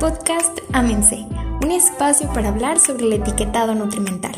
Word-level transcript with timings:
Podcast 0.00 0.60
Amense, 0.72 1.26
un 1.60 1.72
espacio 1.72 2.32
para 2.32 2.50
hablar 2.50 2.78
sobre 2.78 3.06
el 3.06 3.14
etiquetado 3.14 3.74
nutrimental. 3.74 4.36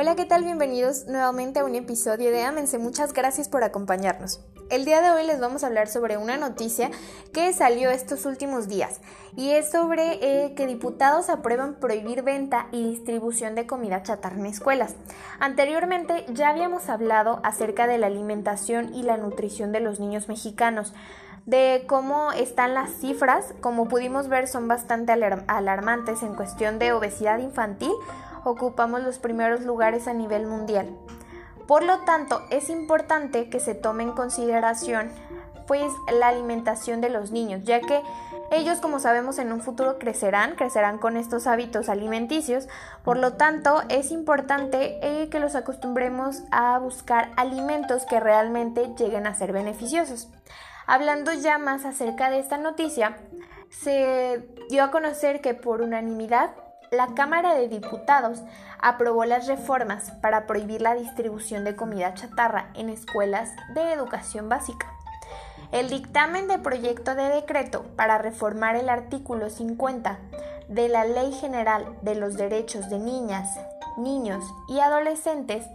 Hola, 0.00 0.16
¿qué 0.16 0.24
tal? 0.24 0.44
Bienvenidos 0.44 1.08
nuevamente 1.08 1.60
a 1.60 1.64
un 1.66 1.74
episodio 1.74 2.30
de 2.30 2.42
Amense. 2.42 2.78
Muchas 2.78 3.12
gracias 3.12 3.50
por 3.50 3.64
acompañarnos. 3.64 4.40
El 4.70 4.86
día 4.86 5.02
de 5.02 5.10
hoy 5.10 5.26
les 5.26 5.40
vamos 5.40 5.62
a 5.62 5.66
hablar 5.66 5.88
sobre 5.88 6.16
una 6.16 6.38
noticia 6.38 6.90
que 7.34 7.52
salió 7.52 7.90
estos 7.90 8.24
últimos 8.24 8.66
días 8.66 9.02
y 9.36 9.50
es 9.50 9.70
sobre 9.70 10.12
eh, 10.22 10.54
que 10.54 10.66
diputados 10.66 11.28
aprueban 11.28 11.74
prohibir 11.74 12.22
venta 12.22 12.68
y 12.72 12.82
distribución 12.82 13.54
de 13.54 13.66
comida 13.66 14.02
chatarra 14.02 14.38
en 14.38 14.46
escuelas. 14.46 14.94
Anteriormente 15.38 16.24
ya 16.30 16.48
habíamos 16.48 16.88
hablado 16.88 17.40
acerca 17.42 17.86
de 17.86 17.98
la 17.98 18.06
alimentación 18.06 18.94
y 18.94 19.02
la 19.02 19.18
nutrición 19.18 19.70
de 19.70 19.80
los 19.80 20.00
niños 20.00 20.28
mexicanos 20.28 20.94
de 21.44 21.84
cómo 21.86 22.32
están 22.32 22.72
las 22.72 22.90
cifras, 22.90 23.52
como 23.60 23.86
pudimos 23.86 24.28
ver 24.28 24.48
son 24.48 24.66
bastante 24.66 25.12
alarmantes 25.12 26.22
en 26.22 26.34
cuestión 26.34 26.78
de 26.78 26.92
obesidad 26.92 27.38
infantil, 27.38 27.92
ocupamos 28.44 29.02
los 29.02 29.18
primeros 29.18 29.62
lugares 29.62 30.08
a 30.08 30.14
nivel 30.14 30.46
mundial. 30.46 30.96
Por 31.66 31.84
lo 31.84 32.00
tanto, 32.00 32.42
es 32.50 32.68
importante 32.68 33.48
que 33.48 33.60
se 33.60 33.74
tome 33.74 34.02
en 34.02 34.12
consideración 34.12 35.10
pues 35.66 35.92
la 36.12 36.28
alimentación 36.28 37.00
de 37.00 37.10
los 37.10 37.30
niños, 37.30 37.62
ya 37.62 37.80
que 37.80 38.02
ellos, 38.50 38.80
como 38.80 38.98
sabemos, 38.98 39.38
en 39.38 39.52
un 39.52 39.60
futuro 39.60 40.00
crecerán, 40.00 40.56
crecerán 40.56 40.98
con 40.98 41.16
estos 41.16 41.46
hábitos 41.46 41.88
alimenticios. 41.88 42.68
Por 43.04 43.16
lo 43.16 43.34
tanto, 43.34 43.84
es 43.88 44.10
importante 44.10 44.98
eh, 45.02 45.28
que 45.28 45.38
los 45.38 45.54
acostumbremos 45.54 46.42
a 46.50 46.76
buscar 46.80 47.30
alimentos 47.36 48.04
que 48.06 48.18
realmente 48.18 48.92
lleguen 48.98 49.28
a 49.28 49.34
ser 49.36 49.52
beneficiosos. 49.52 50.28
Hablando 50.88 51.32
ya 51.32 51.58
más 51.58 51.84
acerca 51.84 52.30
de 52.30 52.40
esta 52.40 52.58
noticia, 52.58 53.16
se 53.68 54.48
dio 54.68 54.82
a 54.82 54.90
conocer 54.90 55.40
que 55.40 55.54
por 55.54 55.82
unanimidad 55.82 56.50
la 56.90 57.14
Cámara 57.14 57.54
de 57.54 57.68
Diputados 57.68 58.42
aprobó 58.80 59.24
las 59.24 59.46
reformas 59.46 60.10
para 60.20 60.46
prohibir 60.46 60.82
la 60.82 60.94
distribución 60.94 61.64
de 61.64 61.76
comida 61.76 62.14
chatarra 62.14 62.70
en 62.74 62.88
escuelas 62.88 63.50
de 63.74 63.92
educación 63.92 64.48
básica. 64.48 64.86
El 65.70 65.88
dictamen 65.88 66.48
de 66.48 66.58
proyecto 66.58 67.14
de 67.14 67.28
decreto 67.28 67.84
para 67.94 68.18
reformar 68.18 68.74
el 68.74 68.88
artículo 68.88 69.50
50 69.50 70.18
de 70.68 70.88
la 70.88 71.04
Ley 71.04 71.32
General 71.32 71.86
de 72.02 72.16
los 72.16 72.36
Derechos 72.36 72.90
de 72.90 72.98
Niñas, 72.98 73.48
Niños 73.96 74.44
y 74.68 74.80
Adolescentes 74.80 75.66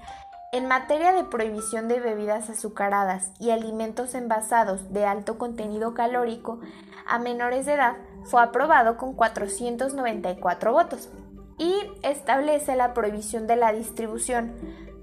en 0.52 0.68
materia 0.68 1.12
de 1.12 1.24
prohibición 1.24 1.88
de 1.88 2.00
bebidas 2.00 2.50
azucaradas 2.50 3.30
y 3.40 3.52
alimentos 3.52 4.16
envasados 4.16 4.94
de 4.94 5.06
alto 5.06 5.38
contenido 5.38 5.94
calórico 5.94 6.60
a 7.06 7.20
menores 7.20 7.66
de 7.66 7.74
edad 7.74 7.96
fue 8.26 8.42
aprobado 8.42 8.98
con 8.98 9.14
494 9.14 10.72
votos 10.72 11.10
y 11.58 11.74
establece 12.04 12.76
la 12.76 12.94
prohibición 12.94 13.48
de 13.48 13.56
la 13.56 13.72
distribución, 13.72 14.54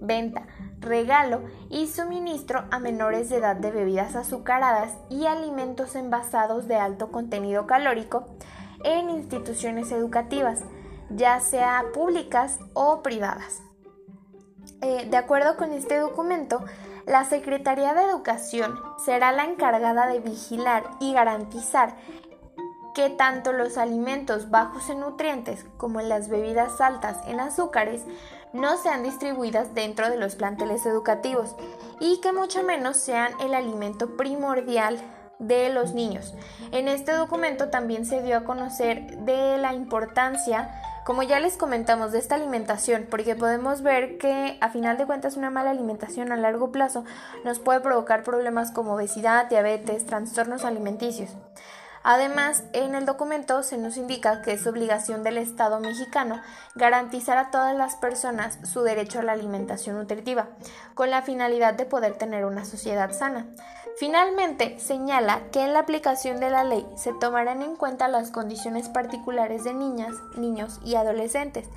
venta, 0.00 0.46
regalo 0.80 1.42
y 1.70 1.86
suministro 1.86 2.64
a 2.70 2.78
menores 2.78 3.30
de 3.30 3.36
edad 3.36 3.56
de 3.56 3.70
bebidas 3.70 4.16
azucaradas 4.16 4.92
y 5.08 5.26
alimentos 5.26 5.94
envasados 5.94 6.68
de 6.68 6.76
alto 6.76 7.10
contenido 7.10 7.66
calórico 7.66 8.26
en 8.84 9.10
instituciones 9.10 9.92
educativas, 9.92 10.60
ya 11.08 11.40
sea 11.40 11.84
públicas 11.94 12.58
o 12.74 13.02
privadas. 13.02 13.62
Eh, 14.80 15.06
de 15.08 15.16
acuerdo 15.16 15.56
con 15.56 15.72
este 15.72 15.98
documento, 15.98 16.64
la 17.06 17.24
Secretaría 17.24 17.94
de 17.94 18.02
Educación 18.02 18.78
será 19.04 19.32
la 19.32 19.44
encargada 19.44 20.06
de 20.06 20.20
vigilar 20.20 20.84
y 21.00 21.12
garantizar 21.12 21.94
que 22.94 23.10
tanto 23.10 23.52
los 23.52 23.78
alimentos 23.78 24.50
bajos 24.50 24.90
en 24.90 25.00
nutrientes 25.00 25.64
como 25.76 26.00
las 26.00 26.28
bebidas 26.28 26.80
altas 26.80 27.16
en 27.26 27.40
azúcares 27.40 28.02
no 28.52 28.76
sean 28.76 29.02
distribuidas 29.02 29.74
dentro 29.74 30.10
de 30.10 30.18
los 30.18 30.36
planteles 30.36 30.84
educativos 30.84 31.56
y 32.00 32.20
que 32.20 32.32
mucho 32.32 32.62
menos 32.62 32.96
sean 32.96 33.32
el 33.40 33.54
alimento 33.54 34.16
primordial 34.16 34.98
de 35.38 35.70
los 35.70 35.94
niños. 35.94 36.34
En 36.70 36.88
este 36.88 37.12
documento 37.12 37.68
también 37.68 38.04
se 38.04 38.22
dio 38.22 38.36
a 38.36 38.44
conocer 38.44 39.18
de 39.18 39.58
la 39.58 39.72
importancia 39.74 40.70
como 41.04 41.24
ya 41.24 41.40
les 41.40 41.56
comentamos 41.56 42.12
de 42.12 42.20
esta 42.20 42.36
alimentación, 42.36 43.08
porque 43.10 43.34
podemos 43.34 43.82
ver 43.82 44.18
que 44.18 44.56
a 44.60 44.68
final 44.68 44.98
de 44.98 45.06
cuentas 45.06 45.36
una 45.36 45.50
mala 45.50 45.70
alimentación 45.70 46.30
a 46.30 46.36
largo 46.36 46.70
plazo 46.70 47.04
nos 47.44 47.58
puede 47.58 47.80
provocar 47.80 48.22
problemas 48.22 48.70
como 48.70 48.94
obesidad, 48.94 49.48
diabetes, 49.48 50.06
trastornos 50.06 50.64
alimenticios. 50.64 51.30
Además, 52.04 52.64
en 52.72 52.94
el 52.94 53.06
documento 53.06 53.62
se 53.62 53.78
nos 53.78 53.96
indica 53.96 54.42
que 54.42 54.52
es 54.52 54.66
obligación 54.66 55.22
del 55.22 55.38
Estado 55.38 55.78
mexicano 55.80 56.40
garantizar 56.74 57.38
a 57.38 57.50
todas 57.50 57.76
las 57.76 57.96
personas 57.96 58.58
su 58.64 58.82
derecho 58.82 59.20
a 59.20 59.22
la 59.22 59.32
alimentación 59.32 59.96
nutritiva, 59.96 60.48
con 60.94 61.10
la 61.10 61.22
finalidad 61.22 61.74
de 61.74 61.84
poder 61.84 62.14
tener 62.14 62.44
una 62.44 62.64
sociedad 62.64 63.12
sana. 63.12 63.46
Finalmente, 63.98 64.78
señala 64.80 65.42
que 65.52 65.62
en 65.64 65.74
la 65.74 65.80
aplicación 65.80 66.40
de 66.40 66.50
la 66.50 66.64
ley 66.64 66.86
se 66.96 67.12
tomarán 67.12 67.62
en 67.62 67.76
cuenta 67.76 68.08
las 68.08 68.30
condiciones 68.30 68.88
particulares 68.88 69.64
de 69.64 69.74
niñas, 69.74 70.14
niños 70.36 70.80
y 70.84 70.94
adolescentes 70.94 71.68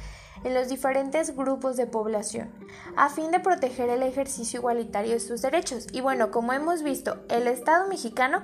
en 0.43 0.53
los 0.53 0.69
diferentes 0.69 1.35
grupos 1.35 1.77
de 1.77 1.87
población, 1.87 2.49
a 2.95 3.09
fin 3.09 3.31
de 3.31 3.39
proteger 3.39 3.89
el 3.89 4.03
ejercicio 4.03 4.59
igualitario 4.59 5.13
de 5.13 5.19
sus 5.19 5.41
derechos. 5.41 5.87
Y 5.91 6.01
bueno, 6.01 6.31
como 6.31 6.53
hemos 6.53 6.83
visto, 6.83 7.17
el 7.29 7.47
Estado 7.47 7.87
mexicano 7.87 8.41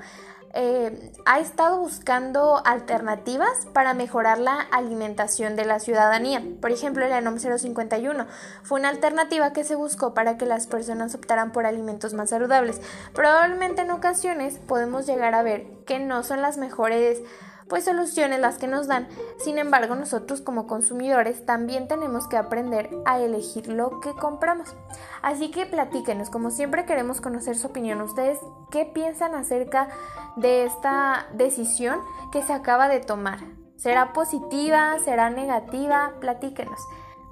eh, 0.53 1.11
ha 1.25 1.39
estado 1.39 1.79
buscando 1.79 2.61
alternativas 2.65 3.67
para 3.73 3.93
mejorar 3.93 4.37
la 4.37 4.59
alimentación 4.59 5.55
de 5.55 5.65
la 5.65 5.79
ciudadanía. 5.79 6.43
Por 6.59 6.71
ejemplo, 6.71 7.05
el 7.05 7.11
ENOM 7.11 7.37
051 7.39 8.27
fue 8.63 8.79
una 8.79 8.89
alternativa 8.89 9.53
que 9.53 9.63
se 9.63 9.75
buscó 9.75 10.13
para 10.13 10.37
que 10.37 10.45
las 10.45 10.67
personas 10.67 11.15
optaran 11.15 11.51
por 11.51 11.65
alimentos 11.65 12.13
más 12.13 12.31
saludables. 12.31 12.81
Probablemente 13.13 13.83
en 13.83 13.91
ocasiones 13.91 14.59
podemos 14.67 15.05
llegar 15.05 15.35
a 15.35 15.43
ver 15.43 15.67
que 15.85 15.99
no 15.99 16.23
son 16.23 16.41
las 16.41 16.57
mejores 16.57 17.21
pues 17.71 17.85
soluciones 17.85 18.41
las 18.41 18.57
que 18.57 18.67
nos 18.67 18.87
dan. 18.87 19.07
Sin 19.37 19.57
embargo, 19.57 19.95
nosotros 19.95 20.41
como 20.41 20.67
consumidores 20.67 21.45
también 21.45 21.87
tenemos 21.87 22.27
que 22.27 22.35
aprender 22.35 22.89
a 23.05 23.21
elegir 23.21 23.69
lo 23.69 24.01
que 24.01 24.11
compramos. 24.11 24.75
Así 25.21 25.51
que 25.51 25.65
platíquenos, 25.65 26.29
como 26.29 26.51
siempre 26.51 26.83
queremos 26.85 27.21
conocer 27.21 27.57
su 27.57 27.67
opinión. 27.67 28.01
¿Ustedes 28.01 28.39
qué 28.71 28.83
piensan 28.83 29.35
acerca 29.35 29.87
de 30.35 30.65
esta 30.65 31.27
decisión 31.31 32.01
que 32.33 32.41
se 32.41 32.51
acaba 32.51 32.89
de 32.89 32.99
tomar? 32.99 33.39
¿Será 33.77 34.11
positiva? 34.11 34.97
¿Será 35.05 35.29
negativa? 35.29 36.11
Platíquenos. 36.19 36.81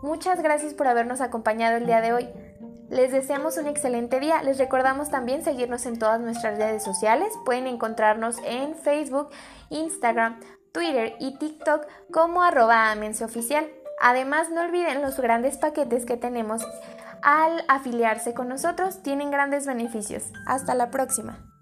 Muchas 0.01 0.41
gracias 0.41 0.73
por 0.73 0.87
habernos 0.87 1.19
acompañado 1.19 1.75
el 1.75 1.85
día 1.85 1.99
de 1.99 2.13
hoy. 2.13 2.29
Les 2.89 3.11
deseamos 3.11 3.57
un 3.57 3.67
excelente 3.67 4.19
día. 4.19 4.41
Les 4.41 4.57
recordamos 4.57 5.09
también 5.09 5.43
seguirnos 5.43 5.85
en 5.85 5.99
todas 5.99 6.19
nuestras 6.19 6.57
redes 6.57 6.83
sociales. 6.83 7.31
Pueden 7.45 7.67
encontrarnos 7.67 8.37
en 8.43 8.75
Facebook, 8.75 9.29
Instagram, 9.69 10.39
Twitter 10.73 11.15
y 11.19 11.37
TikTok 11.37 11.85
como 12.11 12.41
arroba 12.41 12.95
oficial. 13.21 13.69
Además, 14.01 14.49
no 14.49 14.61
olviden 14.61 15.01
los 15.01 15.19
grandes 15.19 15.57
paquetes 15.57 16.05
que 16.05 16.17
tenemos 16.17 16.63
al 17.21 17.63
afiliarse 17.67 18.33
con 18.33 18.47
nosotros. 18.47 19.03
Tienen 19.03 19.29
grandes 19.29 19.67
beneficios. 19.67 20.23
Hasta 20.47 20.73
la 20.73 20.89
próxima. 20.89 21.58